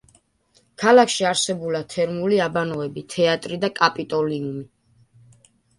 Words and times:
ქალაქში 0.83 1.27
არსებულა 1.33 1.83
თერმული 1.93 2.41
აბანოები, 2.49 3.07
თეატრი 3.17 3.63
და 3.67 3.73
კაპიტოლიუმი. 3.81 4.69